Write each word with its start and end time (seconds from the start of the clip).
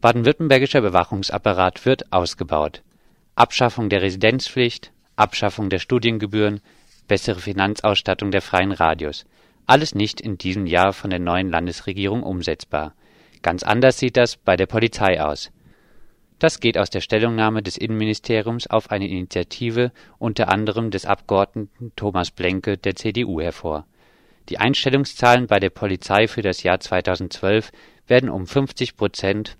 Baden-württembergischer 0.00 0.80
Bewachungsapparat 0.80 1.84
wird 1.84 2.12
ausgebaut. 2.12 2.82
Abschaffung 3.34 3.88
der 3.88 4.00
Residenzpflicht, 4.00 4.92
Abschaffung 5.16 5.70
der 5.70 5.80
Studiengebühren, 5.80 6.60
bessere 7.08 7.40
Finanzausstattung 7.40 8.30
der 8.30 8.40
Freien 8.40 8.70
Radios. 8.70 9.26
Alles 9.66 9.96
nicht 9.96 10.20
in 10.20 10.38
diesem 10.38 10.66
Jahr 10.66 10.92
von 10.92 11.10
der 11.10 11.18
neuen 11.18 11.50
Landesregierung 11.50 12.22
umsetzbar. 12.22 12.94
Ganz 13.42 13.64
anders 13.64 13.98
sieht 13.98 14.16
das 14.16 14.36
bei 14.36 14.56
der 14.56 14.66
Polizei 14.66 15.20
aus. 15.20 15.50
Das 16.38 16.60
geht 16.60 16.78
aus 16.78 16.90
der 16.90 17.00
Stellungnahme 17.00 17.64
des 17.64 17.76
Innenministeriums 17.76 18.68
auf 18.68 18.92
eine 18.92 19.08
Initiative 19.08 19.90
unter 20.18 20.48
anderem 20.48 20.92
des 20.92 21.06
Abgeordneten 21.06 21.90
Thomas 21.96 22.30
Blenke 22.30 22.78
der 22.78 22.94
CDU 22.94 23.40
hervor. 23.40 23.84
Die 24.48 24.58
Einstellungszahlen 24.58 25.48
bei 25.48 25.58
der 25.58 25.70
Polizei 25.70 26.28
für 26.28 26.42
das 26.42 26.62
Jahr 26.62 26.78
2012 26.78 27.72
werden 28.06 28.30
um 28.30 28.46
50 28.46 28.96
Prozent 28.96 29.58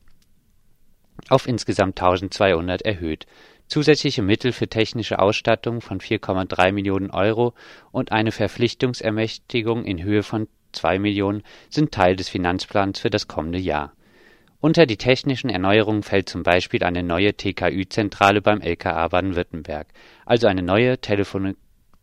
auf 1.28 1.46
insgesamt 1.46 2.00
1200 2.00 2.82
erhöht. 2.82 3.26
Zusätzliche 3.66 4.22
Mittel 4.22 4.52
für 4.52 4.68
technische 4.68 5.18
Ausstattung 5.18 5.80
von 5.80 6.00
4,3 6.00 6.72
Millionen 6.72 7.10
Euro 7.10 7.54
und 7.92 8.12
eine 8.12 8.32
Verpflichtungsermächtigung 8.32 9.84
in 9.84 10.02
Höhe 10.02 10.22
von 10.22 10.48
2 10.72 10.98
Millionen 10.98 11.42
sind 11.68 11.92
Teil 11.92 12.16
des 12.16 12.28
Finanzplans 12.28 12.98
für 12.98 13.10
das 13.10 13.28
kommende 13.28 13.58
Jahr 13.58 13.92
unter 14.60 14.86
die 14.86 14.96
technischen 14.96 15.50
Erneuerungen 15.50 16.02
fällt 16.02 16.28
zum 16.28 16.42
Beispiel 16.42 16.82
eine 16.82 17.04
neue 17.04 17.32
TKÜ-Zentrale 17.32 18.42
beim 18.42 18.60
LKA 18.60 19.06
Baden-Württemberg, 19.06 19.86
also 20.26 20.48
eine 20.48 20.62
neue 20.62 20.98
Telefon 20.98 21.56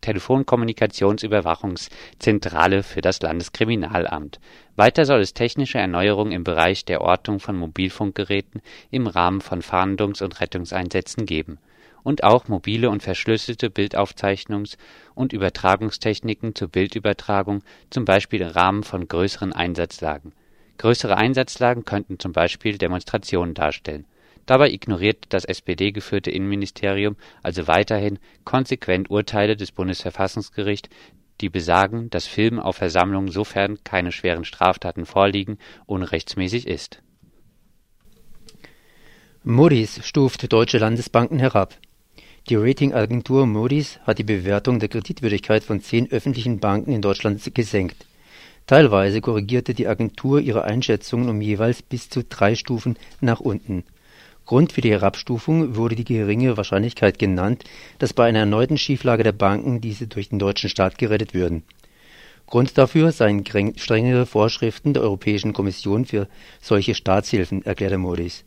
Telefonkommunikationsüberwachungszentrale 0.06 2.84
für 2.84 3.00
das 3.00 3.20
Landeskriminalamt. 3.20 4.38
Weiter 4.76 5.04
soll 5.04 5.20
es 5.20 5.34
technische 5.34 5.78
Erneuerungen 5.78 6.32
im 6.32 6.44
Bereich 6.44 6.84
der 6.84 7.00
Ortung 7.00 7.40
von 7.40 7.56
Mobilfunkgeräten 7.56 8.62
im 8.90 9.08
Rahmen 9.08 9.40
von 9.40 9.62
Fahndungs 9.62 10.22
und 10.22 10.40
Rettungseinsätzen 10.40 11.26
geben 11.26 11.58
und 12.04 12.22
auch 12.22 12.46
mobile 12.46 12.88
und 12.88 13.02
verschlüsselte 13.02 13.68
Bildaufzeichnungs 13.68 14.78
und 15.16 15.32
Übertragungstechniken 15.32 16.54
zur 16.54 16.68
Bildübertragung, 16.68 17.64
zum 17.90 18.04
Beispiel 18.04 18.42
im 18.42 18.48
Rahmen 18.48 18.84
von 18.84 19.08
größeren 19.08 19.52
Einsatzlagen 19.52 20.32
Größere 20.78 21.16
Einsatzlagen 21.16 21.84
könnten 21.84 22.18
zum 22.18 22.32
Beispiel 22.32 22.76
Demonstrationen 22.76 23.54
darstellen. 23.54 24.04
Dabei 24.46 24.70
ignoriert 24.70 25.26
das 25.30 25.44
SPD-geführte 25.44 26.30
Innenministerium 26.30 27.16
also 27.42 27.66
weiterhin 27.66 28.18
konsequent 28.44 29.10
Urteile 29.10 29.56
des 29.56 29.72
Bundesverfassungsgerichts, 29.72 30.88
die 31.40 31.48
besagen, 31.48 32.08
dass 32.10 32.26
Filmen 32.26 32.60
auf 32.60 32.76
Versammlungen, 32.76 33.30
sofern 33.30 33.78
keine 33.84 34.12
schweren 34.12 34.44
Straftaten 34.44 35.04
vorliegen, 35.04 35.58
unrechtsmäßig 35.84 36.66
ist. 36.66 37.02
Moody's 39.42 40.04
stuft 40.04 40.50
deutsche 40.52 40.78
Landesbanken 40.78 41.38
herab. 41.38 41.76
Die 42.48 42.56
Ratingagentur 42.56 43.46
Moody's 43.46 43.98
hat 44.04 44.18
die 44.18 44.24
Bewertung 44.24 44.78
der 44.78 44.88
Kreditwürdigkeit 44.88 45.64
von 45.64 45.80
zehn 45.80 46.10
öffentlichen 46.10 46.58
Banken 46.58 46.92
in 46.92 47.02
Deutschland 47.02 47.42
gesenkt. 47.54 48.06
Teilweise 48.66 49.20
korrigierte 49.20 49.74
die 49.74 49.86
Agentur 49.86 50.40
ihre 50.40 50.64
Einschätzungen 50.64 51.28
um 51.28 51.40
jeweils 51.40 51.82
bis 51.82 52.08
zu 52.08 52.24
drei 52.24 52.54
Stufen 52.54 52.98
nach 53.20 53.40
unten. 53.40 53.84
Grund 54.46 54.72
für 54.72 54.80
die 54.80 54.92
Herabstufung 54.92 55.74
wurde 55.74 55.96
die 55.96 56.04
geringe 56.04 56.56
Wahrscheinlichkeit 56.56 57.18
genannt, 57.18 57.64
dass 57.98 58.14
bei 58.14 58.26
einer 58.26 58.38
erneuten 58.38 58.78
Schieflage 58.78 59.24
der 59.24 59.32
Banken 59.32 59.80
diese 59.80 60.06
durch 60.06 60.28
den 60.28 60.38
deutschen 60.38 60.70
Staat 60.70 60.98
gerettet 60.98 61.34
würden. 61.34 61.64
Grund 62.46 62.78
dafür 62.78 63.10
seien 63.10 63.44
strengere 63.44 64.24
Vorschriften 64.24 64.94
der 64.94 65.02
Europäischen 65.02 65.52
Kommission 65.52 66.04
für 66.04 66.28
solche 66.60 66.94
Staatshilfen, 66.94 67.66
erklärte 67.66 67.98
Modis 67.98 68.44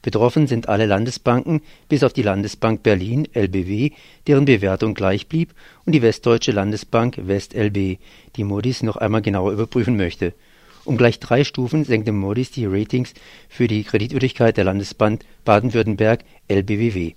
Betroffen 0.00 0.46
sind 0.46 0.70
alle 0.70 0.86
Landesbanken 0.86 1.60
bis 1.88 2.02
auf 2.02 2.14
die 2.14 2.22
Landesbank 2.22 2.82
Berlin 2.82 3.28
(LBW), 3.34 3.90
deren 4.26 4.46
Bewertung 4.46 4.94
gleich 4.94 5.28
blieb, 5.28 5.54
und 5.84 5.92
die 5.92 6.02
Westdeutsche 6.02 6.50
Landesbank 6.50 7.18
(WestLB), 7.18 7.98
die 8.36 8.44
Moody's 8.44 8.82
noch 8.82 8.96
einmal 8.96 9.22
genauer 9.22 9.52
überprüfen 9.52 9.96
möchte. 9.96 10.32
Um 10.84 10.96
gleich 10.96 11.20
drei 11.20 11.44
Stufen 11.44 11.84
senkte 11.84 12.12
Moody's 12.12 12.50
die 12.50 12.66
Ratings 12.66 13.14
für 13.48 13.68
die 13.68 13.84
Kreditwürdigkeit 13.84 14.56
der 14.56 14.64
Landesbank 14.64 15.24
Baden-Württemberg 15.44 16.24
(LBWW). 16.48 17.14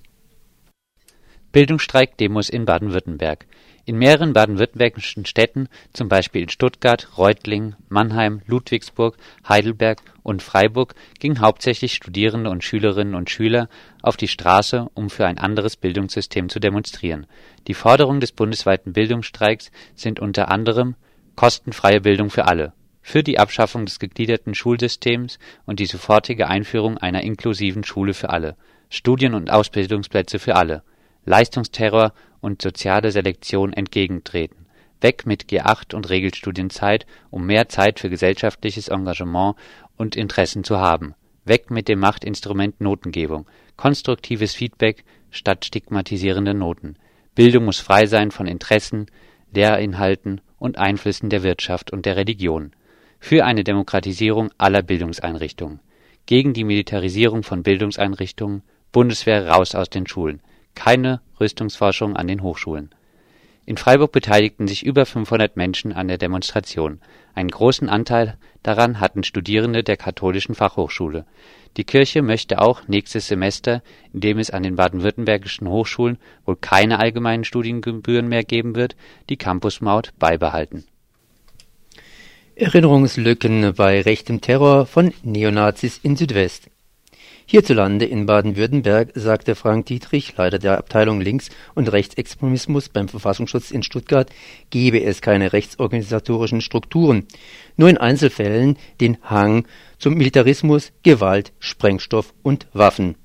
Bildungsstreik-Demos 1.52 2.50
in 2.50 2.66
Baden-Württemberg 2.66 3.48
in 3.86 3.98
mehreren 3.98 4.34
baden-württembergischen 4.34 5.26
Städten, 5.26 5.68
zum 5.94 6.10
Beispiel 6.10 6.44
in 6.44 6.50
Stuttgart, 6.50 7.18
Reutlingen, 7.18 7.76
Mannheim, 7.88 8.42
Ludwigsburg, 8.48 9.16
Heidelberg 9.48 10.02
und 10.24 10.42
Freiburg, 10.42 10.96
gingen 11.20 11.40
hauptsächlich 11.40 11.94
Studierende 11.94 12.50
und 12.50 12.64
Schülerinnen 12.64 13.14
und 13.14 13.30
Schüler 13.30 13.70
auf 14.02 14.18
die 14.18 14.28
Straße, 14.28 14.90
um 14.96 15.10
für 15.10 15.28
ein 15.28 15.38
anderes 15.38 15.78
Bildungssystem 15.78 16.50
zu 16.50 16.60
demonstrieren. 16.60 17.28
Die 17.68 17.76
Forderungen 17.76 18.20
des 18.20 18.32
bundesweiten 18.32 18.94
Bildungsstreiks 18.94 19.72
sind 19.96 20.20
unter 20.20 20.50
anderem 20.50 20.96
kostenfreie 21.36 22.02
Bildung 22.02 22.32
für 22.32 22.46
alle, 22.48 22.74
für 23.08 23.22
die 23.22 23.38
Abschaffung 23.38 23.86
des 23.86 24.00
gegliederten 24.00 24.56
Schulsystems 24.56 25.38
und 25.68 25.80
die 25.80 25.86
sofortige 25.86 26.48
Einführung 26.48 26.98
einer 26.98 27.22
inklusiven 27.22 27.84
Schule 27.84 28.16
für 28.16 28.32
alle, 28.32 28.58
Studien 28.90 29.36
und 29.36 29.52
Ausbildungsplätze 29.52 30.40
für 30.40 30.56
alle, 30.56 30.82
Leistungsterror 31.24 32.14
und 32.42 32.64
soziale 32.64 33.12
Selektion 33.12 33.74
entgegentreten. 33.74 34.66
Weg 35.02 35.28
mit 35.28 35.44
G8 35.44 35.94
und 35.94 36.10
Regelstudienzeit, 36.10 37.06
um 37.30 37.46
mehr 37.46 37.70
Zeit 37.70 38.00
für 38.00 38.10
gesellschaftliches 38.10 38.88
Engagement 38.88 39.56
und 39.98 40.16
Interessen 40.16 40.64
zu 40.64 40.80
haben. 40.80 41.14
Weg 41.46 41.70
mit 41.70 41.88
dem 41.88 42.00
Machtinstrument 42.00 42.82
Notengebung. 42.82 43.46
Konstruktives 43.78 44.56
Feedback 44.56 45.06
statt 45.30 45.64
stigmatisierende 45.64 46.56
Noten. 46.56 46.96
Bildung 47.36 47.66
muss 47.66 47.80
frei 47.80 48.08
sein 48.08 48.32
von 48.32 48.48
Interessen, 48.48 49.06
Lehrinhalten 49.54 50.42
und 50.58 50.80
Einflüssen 50.80 51.30
der 51.30 51.44
Wirtschaft 51.44 51.94
und 51.94 52.08
der 52.08 52.16
Religion. 52.16 52.72
Für 53.20 53.46
eine 53.46 53.64
Demokratisierung 53.64 54.52
aller 54.58 54.82
Bildungseinrichtungen. 54.82 55.80
Gegen 56.26 56.54
die 56.54 56.64
Militarisierung 56.64 57.44
von 57.44 57.64
Bildungseinrichtungen. 57.64 58.64
Bundeswehr 58.92 59.48
raus 59.48 59.76
aus 59.76 59.90
den 59.90 60.08
Schulen 60.08 60.42
keine 60.76 61.22
Rüstungsforschung 61.40 62.16
an 62.16 62.28
den 62.28 62.44
Hochschulen. 62.44 62.94
In 63.66 63.78
Freiburg 63.78 64.12
beteiligten 64.12 64.68
sich 64.68 64.86
über 64.86 65.08
500 65.08 65.58
Menschen 65.58 65.92
an 65.92 66.08
der 66.08 66.20
Demonstration. 66.20 67.00
Einen 67.34 67.50
großen 67.50 67.90
Anteil 67.90 68.38
daran 68.62 69.00
hatten 69.00 69.24
Studierende 69.24 69.82
der 69.82 69.98
Katholischen 69.98 70.54
Fachhochschule. 70.54 71.26
Die 71.76 71.84
Kirche 71.84 72.22
möchte 72.22 72.62
auch 72.62 72.88
nächstes 72.88 73.28
Semester, 73.28 73.82
in 74.14 74.20
dem 74.20 74.38
es 74.38 74.52
an 74.52 74.62
den 74.62 74.76
baden-württembergischen 74.76 75.68
Hochschulen 75.68 76.20
wohl 76.46 76.58
keine 76.58 77.00
allgemeinen 77.00 77.44
Studiengebühren 77.44 78.28
mehr 78.28 78.44
geben 78.44 78.76
wird, 78.76 78.96
die 79.30 79.38
Campusmaut 79.38 80.14
beibehalten. 80.20 80.86
Erinnerungslücken 82.58 83.74
bei 83.76 84.00
rechtem 84.00 84.40
Terror 84.40 84.86
von 84.86 85.14
Neonazis 85.24 86.00
in 86.02 86.16
Südwest. 86.16 86.70
Hierzulande 87.46 88.06
in 88.06 88.26
Baden-Württemberg 88.26 89.12
sagte 89.14 89.56
Frank 89.56 89.88
Dietrich, 89.88 90.38
Leiter 90.38 90.58
der 90.58 90.78
Abteilung 90.78 91.20
Links- 91.20 91.50
und 91.74 91.92
Rechtsextremismus 91.92 92.88
beim 92.88 93.10
Verfassungsschutz 93.10 93.72
in 93.72 93.84
Stuttgart, 93.84 94.30
gebe 94.70 95.04
es 95.04 95.22
keine 95.22 95.52
rechtsorganisatorischen 95.52 96.62
Strukturen, 96.62 97.26
nur 97.76 97.90
in 97.90 97.98
Einzelfällen 97.98 98.78
den 99.02 99.18
Hang 99.22 99.68
zum 100.00 100.14
Militarismus, 100.14 100.94
Gewalt, 101.04 101.52
Sprengstoff 101.60 102.34
und 102.42 102.68
Waffen 102.72 103.16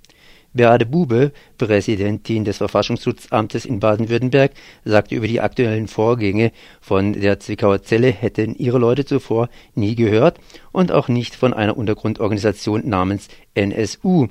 Beate 0.52 0.84
Bube, 0.84 1.32
Präsidentin 1.58 2.44
des 2.44 2.56
Verfassungsschutzamtes 2.56 3.64
in 3.64 3.78
Baden-Württemberg, 3.78 4.50
sagte 4.84 5.14
über 5.14 5.28
die 5.28 5.40
aktuellen 5.40 5.86
Vorgänge 5.86 6.50
von 6.80 7.12
der 7.12 7.38
Zwickauer 7.38 7.82
Zelle 7.82 8.10
hätten 8.10 8.56
ihre 8.56 8.78
Leute 8.78 9.04
zuvor 9.04 9.48
nie 9.76 9.94
gehört 9.94 10.40
und 10.72 10.90
auch 10.90 11.06
nicht 11.06 11.36
von 11.36 11.54
einer 11.54 11.76
Untergrundorganisation 11.76 12.88
namens 12.88 13.28
NSU. 13.54 14.26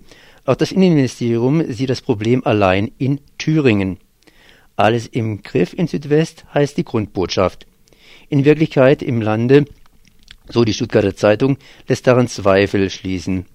Auch 0.45 0.55
das 0.55 0.73
Innenministerium 0.73 1.71
sieht 1.71 1.89
das 1.89 2.01
Problem 2.01 2.45
allein 2.45 2.91
in 2.97 3.21
Thüringen. 3.37 3.97
Alles 4.75 5.07
im 5.07 5.41
Griff 5.41 5.73
in 5.73 5.87
Südwest 5.87 6.43
heißt 6.53 6.75
die 6.75 6.85
Grundbotschaft. 6.85 7.65
In 8.27 8.43
Wirklichkeit 8.43 9.01
im 9.01 9.21
Lande, 9.21 9.65
so 10.49 10.65
die 10.65 10.73
Stuttgarter 10.73 11.15
Zeitung, 11.15 11.57
lässt 11.87 12.07
daran 12.07 12.27
Zweifel 12.27 12.89
schließen 12.89 13.45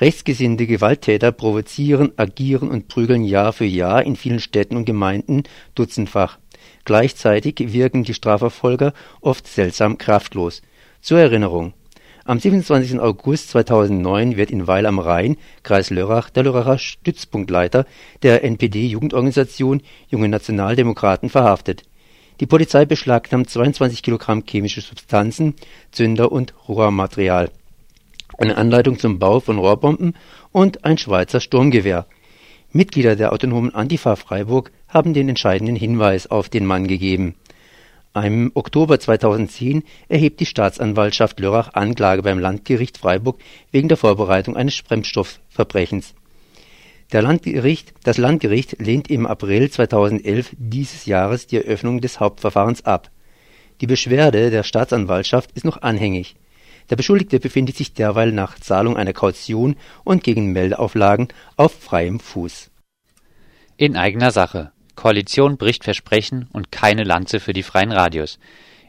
Rechtsgesinnte 0.00 0.66
Gewalttäter 0.66 1.30
provozieren, 1.30 2.12
agieren 2.16 2.68
und 2.68 2.88
prügeln 2.88 3.22
Jahr 3.22 3.52
für 3.52 3.64
Jahr 3.64 4.02
in 4.02 4.16
vielen 4.16 4.40
Städten 4.40 4.76
und 4.76 4.86
Gemeinden 4.86 5.44
dutzendfach. 5.76 6.38
Gleichzeitig 6.84 7.72
wirken 7.72 8.02
die 8.02 8.14
Strafverfolger 8.14 8.92
oft 9.20 9.46
seltsam 9.46 9.96
kraftlos. 9.96 10.62
Zur 11.00 11.20
Erinnerung: 11.20 11.74
Am 12.24 12.40
27. 12.40 12.98
August 12.98 13.50
2009 13.50 14.36
wird 14.36 14.50
in 14.50 14.66
Weil 14.66 14.86
am 14.86 14.98
Rhein 14.98 15.36
(Kreis 15.62 15.90
Lörrach) 15.90 16.28
der 16.30 16.42
Lörracher 16.42 16.78
Stützpunktleiter 16.78 17.86
der 18.22 18.42
NPD-Jugendorganisation 18.42 19.80
Junge 20.08 20.28
Nationaldemokraten 20.28 21.30
verhaftet. 21.30 21.84
Die 22.40 22.46
Polizei 22.46 22.84
beschlagnahmt 22.84 23.48
22 23.48 24.02
Kilogramm 24.02 24.42
chemische 24.44 24.80
Substanzen, 24.80 25.54
Zünder 25.92 26.32
und 26.32 26.52
Rohrmaterial 26.68 27.50
eine 28.38 28.56
Anleitung 28.56 28.98
zum 28.98 29.18
Bau 29.18 29.40
von 29.40 29.58
Rohrbomben 29.58 30.14
und 30.52 30.84
ein 30.84 30.98
Schweizer 30.98 31.40
Sturmgewehr. 31.40 32.06
Mitglieder 32.72 33.16
der 33.16 33.32
autonomen 33.32 33.74
Antifa 33.74 34.16
Freiburg 34.16 34.72
haben 34.88 35.14
den 35.14 35.28
entscheidenden 35.28 35.76
Hinweis 35.76 36.26
auf 36.26 36.48
den 36.48 36.66
Mann 36.66 36.88
gegeben. 36.88 37.36
Im 38.14 38.52
Oktober 38.54 39.00
2010 39.00 39.82
erhebt 40.08 40.38
die 40.38 40.46
Staatsanwaltschaft 40.46 41.40
Lörrach 41.40 41.74
Anklage 41.74 42.22
beim 42.22 42.38
Landgericht 42.38 42.98
Freiburg 42.98 43.40
wegen 43.72 43.88
der 43.88 43.96
Vorbereitung 43.96 44.56
eines 44.56 44.76
Fremdstoffverbrechens. 44.76 46.14
Der 47.12 47.22
Landgericht, 47.22 47.92
das 48.04 48.18
Landgericht 48.18 48.80
lehnt 48.80 49.10
im 49.10 49.26
April 49.26 49.70
2011 49.70 50.50
dieses 50.58 51.06
Jahres 51.06 51.46
die 51.46 51.56
Eröffnung 51.56 52.00
des 52.00 52.20
Hauptverfahrens 52.20 52.84
ab. 52.84 53.10
Die 53.80 53.86
Beschwerde 53.86 54.50
der 54.50 54.62
Staatsanwaltschaft 54.62 55.50
ist 55.52 55.64
noch 55.64 55.82
anhängig. 55.82 56.36
Der 56.90 56.96
Beschuldigte 56.96 57.40
befindet 57.40 57.76
sich 57.76 57.94
derweil 57.94 58.32
nach 58.32 58.58
Zahlung 58.58 58.96
einer 58.96 59.12
Kaution 59.12 59.76
und 60.04 60.22
gegen 60.22 60.52
Meldeauflagen 60.52 61.28
auf 61.56 61.72
freiem 61.72 62.20
Fuß. 62.20 62.70
In 63.76 63.96
eigener 63.96 64.30
Sache. 64.30 64.72
Koalition 64.94 65.56
bricht 65.56 65.82
Versprechen 65.82 66.48
und 66.52 66.70
keine 66.70 67.04
Lanze 67.04 67.40
für 67.40 67.52
die 67.52 67.64
freien 67.64 67.90
Radios. 67.90 68.38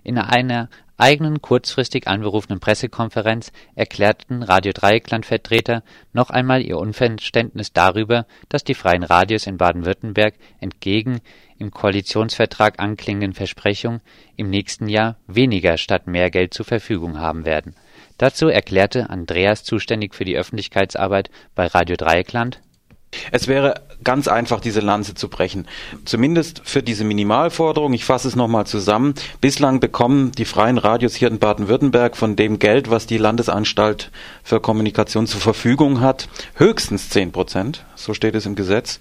In 0.03 0.19
einer 0.19 0.69
eigenen 0.97 1.41
kurzfristig 1.41 2.07
anberufenen 2.07 2.59
Pressekonferenz 2.59 3.51
erklärten 3.75 4.43
Radio 4.43 4.71
Dreieckland-Vertreter 4.71 5.83
noch 6.13 6.29
einmal 6.29 6.61
ihr 6.61 6.77
Unverständnis 6.77 7.73
darüber, 7.73 8.25
dass 8.49 8.63
die 8.63 8.75
freien 8.75 9.03
Radios 9.03 9.47
in 9.47 9.57
Baden-Württemberg 9.57 10.35
entgegen 10.59 11.21
im 11.57 11.71
Koalitionsvertrag 11.71 12.79
anklingenden 12.79 13.33
Versprechungen 13.33 14.01
im 14.35 14.49
nächsten 14.49 14.87
Jahr 14.87 15.17
weniger 15.27 15.77
statt 15.77 16.07
mehr 16.07 16.29
Geld 16.29 16.53
zur 16.53 16.65
Verfügung 16.65 17.19
haben 17.19 17.45
werden. 17.45 17.75
Dazu 18.17 18.47
erklärte 18.47 19.09
Andreas, 19.09 19.63
zuständig 19.63 20.15
für 20.15 20.25
die 20.25 20.37
Öffentlichkeitsarbeit 20.37 21.29
bei 21.53 21.67
Radio 21.67 21.95
Dreieckland, 21.97 22.61
es 23.31 23.47
wäre 23.47 23.81
ganz 24.03 24.27
einfach, 24.27 24.59
diese 24.59 24.81
Lanze 24.81 25.15
zu 25.15 25.29
brechen. 25.29 25.67
Zumindest 26.05 26.61
für 26.63 26.83
diese 26.83 27.03
Minimalforderung. 27.03 27.93
Ich 27.93 28.05
fasse 28.05 28.27
es 28.27 28.35
nochmal 28.35 28.67
zusammen. 28.67 29.13
Bislang 29.41 29.79
bekommen 29.79 30.31
die 30.33 30.45
freien 30.45 30.77
Radios 30.77 31.15
hier 31.15 31.29
in 31.29 31.39
Baden-Württemberg 31.39 32.17
von 32.17 32.35
dem 32.35 32.59
Geld, 32.59 32.89
was 32.89 33.07
die 33.07 33.17
Landesanstalt 33.17 34.11
für 34.43 34.59
Kommunikation 34.59 35.27
zur 35.27 35.41
Verfügung 35.41 36.01
hat, 36.01 36.27
höchstens 36.55 37.09
zehn 37.09 37.31
Prozent. 37.31 37.85
So 37.95 38.13
steht 38.13 38.35
es 38.35 38.45
im 38.45 38.55
Gesetz 38.55 38.99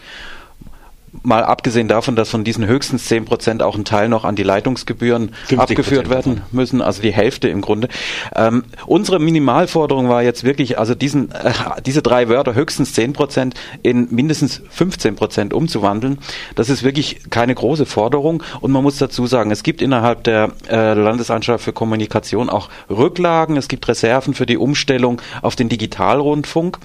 mal 1.23 1.45
abgesehen 1.45 1.89
davon, 1.89 2.17
dass 2.17 2.31
von 2.31 2.45
diesen 2.45 2.67
höchstens 2.67 3.07
10 3.07 3.25
Prozent 3.25 3.63
auch 3.63 3.77
ein 3.77 3.85
Teil 3.85 4.09
noch 4.09 4.25
an 4.25 4.37
die 4.37 4.43
Leitungsgebühren 4.43 5.33
abgeführt 5.57 6.11
werden 6.11 6.43
müssen, 6.53 6.83
also 6.83 7.03
die 7.03 7.13
Hälfte 7.13 7.49
im 7.49 7.61
Grunde. 7.61 7.89
Ähm, 8.35 8.65
unsere 8.87 9.19
Minimalforderung 9.19 10.09
war 10.09 10.23
jetzt 10.23 10.45
wirklich, 10.45 10.79
also 10.79 10.95
diesen, 10.95 11.31
äh, 11.31 11.53
diese 11.85 12.03
drei 12.03 12.29
Wörter 12.29 12.55
höchstens 12.55 12.93
10 12.95 13.13
Prozent 13.13 13.55
in 13.83 14.09
mindestens 14.11 14.63
15 14.71 15.17
Prozent 15.17 15.55
umzuwandeln. 15.55 16.19
Das 16.55 16.69
ist 16.69 16.83
wirklich 16.83 17.31
keine 17.31 17.55
große 17.55 17.87
Forderung 17.87 18.43
und 18.61 18.73
man 18.73 18.83
muss 18.83 18.99
dazu 18.99 19.27
sagen, 19.27 19.51
es 19.51 19.63
gibt 19.63 19.83
innerhalb 19.83 20.25
der 20.25 20.53
äh, 20.69 20.95
Landesanstalt 20.95 21.61
für 21.61 21.73
Kommunikation 21.73 22.51
auch 22.51 22.69
Rücklagen, 22.91 23.57
es 23.57 23.69
gibt 23.69 23.87
Reserven 23.89 24.35
für 24.35 24.47
die 24.47 24.57
Umstellung 24.57 25.21
auf 25.43 25.57
den 25.57 25.69
Digitalrundfunk. 25.69 26.79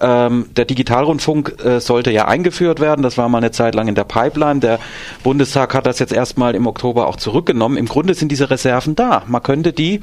Ähm, 0.00 0.46
der 0.56 0.64
Digitalrundfunk 0.64 1.64
äh, 1.64 1.80
sollte 1.80 2.10
ja 2.10 2.26
eingeführt 2.26 2.80
werden, 2.80 3.02
das 3.02 3.18
war 3.18 3.28
mal 3.28 3.38
eine 3.38 3.50
Zeit 3.50 3.65
Zeit 3.66 3.74
lang 3.74 3.88
in 3.88 3.94
der 3.94 4.04
Pipeline. 4.04 4.60
Der 4.60 4.78
Bundestag 5.22 5.74
hat 5.74 5.86
das 5.86 5.98
jetzt 5.98 6.12
erstmal 6.12 6.54
im 6.54 6.66
Oktober 6.66 7.08
auch 7.08 7.16
zurückgenommen. 7.16 7.76
Im 7.76 7.86
Grunde 7.86 8.14
sind 8.14 8.30
diese 8.30 8.48
Reserven 8.50 8.94
da. 8.94 9.22
Man 9.26 9.42
könnte 9.42 9.72
die 9.72 10.00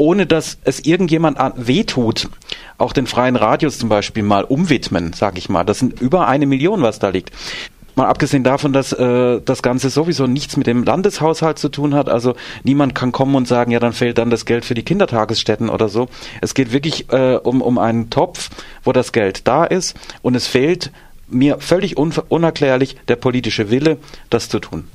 ohne 0.00 0.26
dass 0.26 0.58
es 0.62 0.78
irgendjemand 0.78 1.38
wehtut, 1.56 2.28
auch 2.78 2.92
den 2.92 3.08
freien 3.08 3.34
Radios 3.34 3.80
zum 3.80 3.88
Beispiel 3.88 4.22
mal 4.22 4.44
umwidmen, 4.44 5.12
sag 5.12 5.36
ich 5.36 5.48
mal. 5.48 5.64
Das 5.64 5.80
sind 5.80 6.00
über 6.00 6.28
eine 6.28 6.46
Million, 6.46 6.82
was 6.82 7.00
da 7.00 7.08
liegt. 7.08 7.32
Mal 7.96 8.06
abgesehen 8.06 8.44
davon, 8.44 8.72
dass 8.72 8.92
äh, 8.92 9.40
das 9.44 9.60
Ganze 9.60 9.90
sowieso 9.90 10.28
nichts 10.28 10.56
mit 10.56 10.68
dem 10.68 10.84
Landeshaushalt 10.84 11.58
zu 11.58 11.68
tun 11.68 11.96
hat. 11.96 12.08
Also 12.08 12.36
niemand 12.62 12.94
kann 12.94 13.10
kommen 13.10 13.34
und 13.34 13.48
sagen, 13.48 13.72
ja, 13.72 13.80
dann 13.80 13.92
fehlt 13.92 14.18
dann 14.18 14.30
das 14.30 14.44
Geld 14.44 14.64
für 14.64 14.74
die 14.74 14.84
Kindertagesstätten 14.84 15.68
oder 15.68 15.88
so. 15.88 16.06
Es 16.40 16.54
geht 16.54 16.70
wirklich 16.70 17.12
äh, 17.12 17.40
um, 17.42 17.60
um 17.60 17.76
einen 17.76 18.08
Topf, 18.08 18.50
wo 18.84 18.92
das 18.92 19.10
Geld 19.10 19.48
da 19.48 19.64
ist 19.64 19.96
und 20.22 20.36
es 20.36 20.46
fehlt 20.46 20.92
mir 21.28 21.60
völlig 21.60 21.96
unerklärlich 21.96 22.96
der 23.08 23.16
politische 23.16 23.70
Wille, 23.70 23.98
das 24.30 24.48
zu 24.48 24.58
tun. 24.58 24.88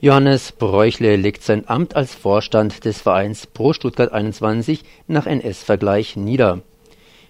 Johannes 0.00 0.52
Bräuchle 0.52 1.16
legt 1.16 1.42
sein 1.42 1.66
Amt 1.66 1.96
als 1.96 2.14
Vorstand 2.14 2.84
des 2.84 3.00
Vereins 3.00 3.46
Pro 3.46 3.72
Stuttgart 3.72 4.12
21 4.12 4.84
nach 5.06 5.26
NS-Vergleich 5.26 6.16
nieder. 6.16 6.60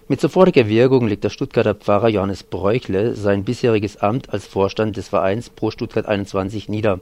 Mit 0.07 0.21
sofortiger 0.21 0.67
Wirkung 0.67 1.07
legt 1.07 1.23
der 1.23 1.29
Stuttgarter 1.29 1.73
Pfarrer 1.73 2.09
Johannes 2.09 2.43
Bräuchle 2.43 3.15
sein 3.15 3.43
bisheriges 3.43 3.97
Amt 3.97 4.31
als 4.31 4.45
Vorstand 4.45 4.97
des 4.97 5.07
Vereins 5.07 5.49
Pro 5.49 5.71
Stuttgart 5.71 6.05
21 6.05 6.69
nieder. 6.69 6.99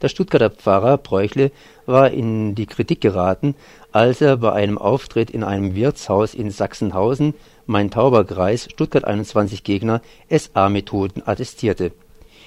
Der 0.00 0.08
Stuttgarter 0.08 0.50
Pfarrer 0.50 0.96
Bräuchle 0.98 1.50
war 1.84 2.10
in 2.10 2.54
die 2.54 2.66
Kritik 2.66 3.00
geraten, 3.00 3.56
als 3.92 4.20
er 4.20 4.36
bei 4.36 4.52
einem 4.52 4.78
Auftritt 4.78 5.30
in 5.30 5.42
einem 5.42 5.74
Wirtshaus 5.74 6.32
in 6.32 6.50
Sachsenhausen 6.50 7.34
Main-Tauber-Kreis 7.68 8.68
Stuttgart 8.70 9.04
21 9.04 9.62
Gegner 9.62 10.00
SA-Methoden 10.30 11.22
attestierte. 11.26 11.92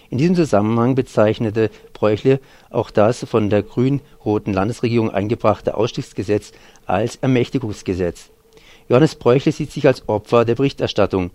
In 0.09 0.17
diesem 0.17 0.35
Zusammenhang 0.35 0.95
bezeichnete 0.95 1.69
Bräuchle 1.93 2.39
auch 2.71 2.89
das 2.89 3.23
von 3.25 3.51
der 3.51 3.61
grün-roten 3.61 4.51
Landesregierung 4.51 5.11
eingebrachte 5.11 5.77
Ausstiegsgesetz 5.77 6.53
als 6.87 7.17
Ermächtigungsgesetz. 7.17 8.31
Johannes 8.89 9.13
Bräuchle 9.13 9.51
sieht 9.51 9.71
sich 9.71 9.85
als 9.85 10.09
Opfer 10.09 10.43
der 10.43 10.55
Berichterstattung. 10.55 11.29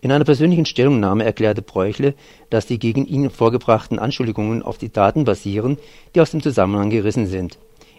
In 0.00 0.10
einer 0.10 0.24
persönlichen 0.24 0.66
Stellungnahme 0.66 1.24
erklärte 1.24 1.62
Bräuchle, 1.62 2.14
dass 2.50 2.66
die 2.66 2.80
gegen 2.80 3.06
ihn 3.06 3.30
vorgebrachten 3.30 4.00
Anschuldigungen 4.00 4.64
auf 4.64 4.78
die 4.78 4.92
Daten 4.92 5.24
basieren, 5.24 5.78
die 6.12 6.20
aus 6.20 6.32
dem 6.32 6.42
Zusammenhang 6.42 6.90
gerissen 6.90 7.28
sind 7.28 7.56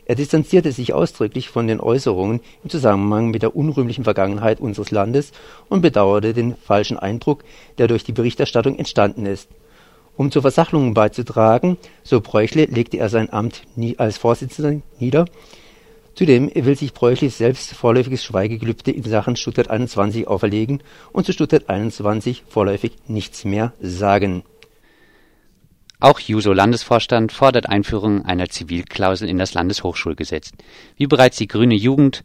er 0.09 0.15
distanzierte 0.15 0.71
sich 0.71 0.91
ausdrücklich 0.91 1.49
von 1.49 1.67
den 1.67 1.79
Äußerungen 1.79 2.39
im 2.63 2.69
Zusammenhang 2.71 3.29
mit 3.29 3.43
der 3.43 3.55
unrühmlichen 3.55 4.03
Vergangenheit 4.03 4.59
unseres 4.59 4.89
Landes 4.89 5.31
und 5.69 5.81
bedauerte 5.81 6.33
den 6.33 6.55
falschen 6.55 6.97
Eindruck, 6.97 7.43
der 7.77 7.87
durch 7.87 8.05
die 8.05 8.11
Berichterstattung 8.11 8.79
entstanden 8.79 9.27
ist. 9.27 9.49
Um 10.17 10.31
zur 10.31 10.41
Versachlung 10.41 10.95
beizutragen, 10.95 11.77
so 12.01 12.21
Bräuchle, 12.21 12.65
legte 12.65 12.97
er 12.97 13.09
sein 13.09 13.31
Amt 13.31 13.61
nie 13.75 13.99
als 13.99 14.17
Vorsitzender 14.17 14.81
nieder. 14.99 15.25
Zudem 16.15 16.49
will 16.55 16.75
sich 16.75 16.95
Bräuchle 16.95 17.29
selbst 17.29 17.73
vorläufiges 17.73 18.23
Schweigegelübde 18.23 18.89
in 18.89 19.03
Sachen 19.03 19.35
Stuttgart 19.35 19.69
21 19.69 20.27
auferlegen 20.27 20.81
und 21.11 21.27
zu 21.27 21.33
Stuttgart 21.33 21.69
21 21.69 22.45
vorläufig 22.49 22.93
nichts 23.07 23.45
mehr 23.45 23.73
sagen 23.79 24.41
auch 25.99 26.19
Juso-Landesvorstand 26.19 27.31
fordert 27.31 27.67
Einführung 27.67 28.25
einer 28.25 28.49
Zivilklausel 28.49 29.27
in 29.27 29.37
das 29.37 29.53
Landeshochschulgesetz. 29.53 30.51
Wie 30.95 31.07
bereits 31.07 31.37
die 31.37 31.47
Grüne 31.47 31.75
Jugend 31.75 32.23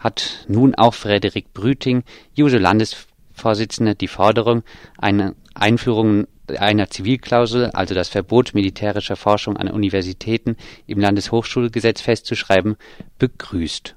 hat 0.00 0.44
nun 0.48 0.74
auch 0.74 0.94
Frederik 0.94 1.52
Brüting, 1.54 2.02
Juso-Landesvorsitzender, 2.34 3.94
die 3.94 4.08
Forderung 4.08 4.64
einer 4.98 5.34
Einführung 5.54 6.26
einer 6.58 6.90
Zivilklausel, 6.90 7.70
also 7.70 7.94
das 7.94 8.08
Verbot 8.08 8.52
militärischer 8.54 9.16
Forschung 9.16 9.56
an 9.56 9.68
Universitäten 9.68 10.56
im 10.86 10.98
Landeshochschulgesetz 10.98 12.00
festzuschreiben, 12.00 12.76
begrüßt 13.18 13.96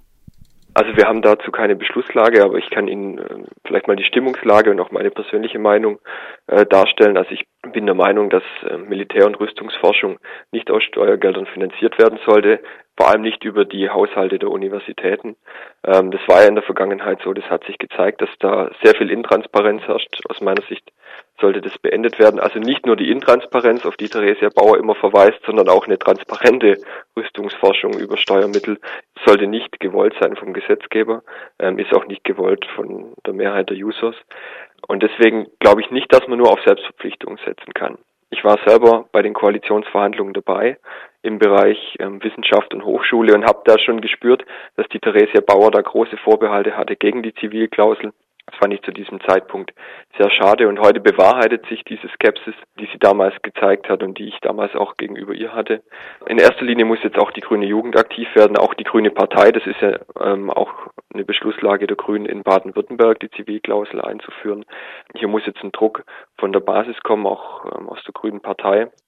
also 0.78 0.96
wir 0.96 1.08
haben 1.08 1.24
dazu 1.24 1.50
keine 1.52 1.76
Beschlusslage, 1.76 2.44
aber 2.44 2.60
ich 2.60 2.70
kann 2.70 2.88
Ihnen 2.88 3.18
äh, 3.18 3.24
vielleicht 3.66 3.88
mal 3.88 3.96
die 3.96 4.04
Stimmungslage 4.04 4.70
und 4.70 4.80
auch 4.80 4.92
meine 4.92 5.10
persönliche 5.10 5.58
Meinung 5.58 5.98
äh, 6.46 6.68
darstellen. 6.68 7.18
Also 7.18 7.32
ich 7.32 7.48
bin 7.74 7.88
der 7.88 7.96
Meinung, 7.96 8.30
dass 8.30 8.44
äh, 8.62 8.78
Militär- 8.78 9.26
und 9.26 9.40
Rüstungsforschung 9.40 10.20
nicht 10.52 10.70
aus 10.70 10.84
Steuergeldern 10.84 11.48
finanziert 11.48 11.98
werden 11.98 12.20
sollte, 12.28 12.60
vor 12.98 13.10
allem 13.10 13.22
nicht 13.22 13.44
über 13.44 13.64
die 13.64 13.90
Haushalte 13.90 14.40
der 14.40 14.50
Universitäten. 14.50 15.36
Ähm, 15.86 16.12
das 16.12 16.22
war 16.28 16.42
ja 16.42 16.48
in 16.48 16.56
der 16.56 16.64
Vergangenheit 16.64 17.20
so, 17.24 17.32
das 17.32 17.46
hat 17.46 17.64
sich 17.66 17.78
gezeigt, 17.78 18.22
dass 18.22 18.30
da 18.40 18.72
sehr 18.84 18.96
viel 18.96 19.12
Intransparenz 19.12 19.84
herrscht. 19.84 20.20
Aus 20.28 20.42
meiner 20.42 20.64
Sicht 20.64 20.92
sollte 21.40 21.62
das 21.62 21.78
beendet 21.78 22.18
werden. 22.18 22.40
Also 22.40 22.60
nicht 22.60 22.86
nur 22.88 22.96
die 22.96 23.12
Intransparenz, 23.12 23.86
auf 23.86 23.96
die 23.98 24.10
Theresia 24.10 24.50
Bauer 24.50 24.78
immer 24.78 24.96
verweist, 24.96 25.40
sondern 25.46 25.70
auch 25.70 25.86
eine 25.86 26.00
transparente 26.00 26.82
Rüstungsforschung 27.16 27.94
über 27.94 28.18
Steuermittel 28.18 28.80
sollte 29.26 29.48
nicht 29.48 29.80
gewollt 29.80 30.16
sein 30.20 30.36
vom 30.36 30.54
Gesetzgeber, 30.54 31.24
ähm, 31.60 31.78
ist 31.78 31.94
auch 31.94 32.08
nicht 32.08 32.24
gewollt 32.24 32.66
von 32.76 33.14
der 33.26 33.34
Mehrheit 33.34 33.70
der 33.70 33.78
Users. 33.78 34.16
Und 34.88 35.04
deswegen 35.04 35.48
glaube 35.60 35.82
ich 35.82 35.92
nicht, 35.92 36.12
dass 36.12 36.28
man 36.28 36.40
nur 36.40 36.52
auf 36.52 36.60
Selbstverpflichtungen 36.66 37.40
setzen 37.46 37.74
kann. 37.74 37.98
Ich 38.30 38.44
war 38.44 38.60
selber 38.66 39.06
bei 39.12 39.22
den 39.22 39.34
Koalitionsverhandlungen 39.34 40.34
dabei 40.34 40.78
im 41.22 41.40
Bereich 41.40 41.96
ähm, 42.00 42.22
Wissenschaft 42.24 42.74
und 42.74 42.84
Hochschule 42.84 43.34
und 43.34 43.46
habe 43.46 43.62
da 43.66 43.80
schon 43.80 44.02
gespürt, 44.02 44.46
dass 44.76 44.88
die 44.90 45.00
Theresia 45.00 45.42
Bauer 45.42 45.72
da 45.72 45.82
große 45.82 46.18
Vorbehalte 46.18 46.76
hatte 46.76 46.96
gegen 46.96 47.24
die 47.24 47.34
Zivilklausel 47.36 48.14
Das 48.48 48.56
fand 48.60 48.74
ich 48.74 48.82
zu 48.82 48.92
diesem 48.92 49.20
Zeitpunkt 49.22 49.74
sehr 50.18 50.32
schade 50.32 50.68
und 50.70 50.80
heute 50.80 51.02
bewahrheitet 51.02 51.66
sich 51.68 51.84
diese 51.84 52.08
Skepsis, 52.10 52.56
die 52.80 52.88
sie 52.92 52.98
damals 52.98 53.36
gezeigt 53.42 53.90
hat 53.90 54.04
und 54.04 54.18
die 54.18 54.30
ich 54.30 54.40
damals 54.40 54.74
auch 54.74 54.96
gegenüber 54.96 55.34
ihr 55.34 55.54
hatte. 55.54 55.84
In 56.28 56.38
erster 56.38 56.64
Linie 56.64 56.86
muss 56.86 57.04
jetzt 57.04 57.20
auch 57.20 57.32
die 57.32 57.42
grüne 57.42 57.66
Jugend 57.66 57.98
aktiv 57.98 58.28
werden, 58.36 58.58
auch 58.58 58.74
die 58.74 58.86
grüne 58.86 59.12
Partei. 59.12 59.52
Das 59.52 59.68
ist 59.68 59.82
ja 59.82 60.00
ähm, 60.22 60.50
auch 60.50 60.72
eine 61.14 61.26
Beschlusslage 61.26 61.88
der 61.88 61.98
Grünen 61.98 62.26
in 62.26 62.44
Baden-Württemberg, 62.44 63.20
die 63.20 63.32
Zivilklausel 63.32 64.02
einzuführen. 64.02 64.66
Hier 65.16 65.28
muss 65.28 65.46
jetzt 65.46 65.64
ein 65.64 65.74
Druck 65.74 66.04
von 66.38 66.54
der 66.54 66.62
Basis 66.62 66.98
kommen, 67.04 67.28
auch 67.28 67.66
ähm, 67.78 67.90
aus 67.90 68.02
der 68.06 68.14
grünen 68.14 68.40
Partei. 68.40 68.88